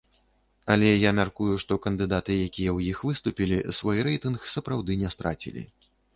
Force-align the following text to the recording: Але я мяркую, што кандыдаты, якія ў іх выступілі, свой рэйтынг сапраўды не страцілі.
Але 0.75 0.87
я 0.93 1.11
мяркую, 1.19 1.49
што 1.63 1.73
кандыдаты, 1.83 2.33
якія 2.47 2.71
ў 2.77 2.95
іх 2.95 3.03
выступілі, 3.11 3.61
свой 3.83 4.03
рэйтынг 4.09 4.51
сапраўды 4.57 5.01
не 5.05 5.09
страцілі. 5.19 5.61